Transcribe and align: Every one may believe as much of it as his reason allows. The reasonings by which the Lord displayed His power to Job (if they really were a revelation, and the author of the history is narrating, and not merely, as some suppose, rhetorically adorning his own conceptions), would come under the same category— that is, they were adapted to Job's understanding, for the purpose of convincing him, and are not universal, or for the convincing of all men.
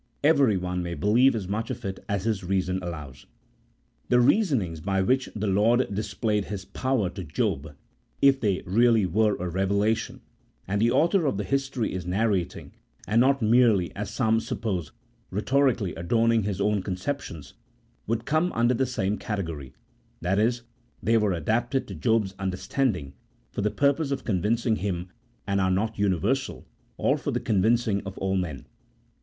Every 0.23 0.57
one 0.57 0.81
may 0.81 0.95
believe 0.95 1.35
as 1.35 1.47
much 1.47 1.69
of 1.69 1.85
it 1.85 2.03
as 2.09 2.23
his 2.23 2.43
reason 2.43 2.81
allows. 2.81 3.27
The 4.09 4.19
reasonings 4.19 4.81
by 4.81 5.03
which 5.03 5.29
the 5.35 5.45
Lord 5.45 5.93
displayed 5.93 6.45
His 6.45 6.65
power 6.65 7.07
to 7.11 7.23
Job 7.23 7.75
(if 8.19 8.39
they 8.39 8.63
really 8.65 9.05
were 9.05 9.35
a 9.35 9.47
revelation, 9.47 10.21
and 10.67 10.81
the 10.81 10.89
author 10.89 11.27
of 11.27 11.37
the 11.37 11.43
history 11.43 11.93
is 11.93 12.07
narrating, 12.07 12.71
and 13.07 13.21
not 13.21 13.43
merely, 13.43 13.95
as 13.95 14.09
some 14.09 14.39
suppose, 14.39 14.91
rhetorically 15.29 15.93
adorning 15.93 16.41
his 16.41 16.59
own 16.59 16.81
conceptions), 16.81 17.53
would 18.07 18.25
come 18.25 18.51
under 18.53 18.73
the 18.73 18.87
same 18.87 19.19
category— 19.19 19.71
that 20.23 20.39
is, 20.39 20.63
they 21.03 21.15
were 21.15 21.31
adapted 21.33 21.87
to 21.87 21.93
Job's 21.93 22.33
understanding, 22.39 23.13
for 23.51 23.61
the 23.61 23.69
purpose 23.69 24.09
of 24.09 24.23
convincing 24.25 24.77
him, 24.77 25.09
and 25.45 25.61
are 25.61 25.69
not 25.69 25.99
universal, 25.99 26.65
or 26.97 27.19
for 27.19 27.29
the 27.29 27.39
convincing 27.39 28.01
of 28.03 28.17
all 28.17 28.35
men. 28.35 28.65